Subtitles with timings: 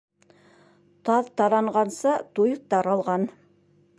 [1.09, 3.29] Таҙ таранғанса, туй таралған.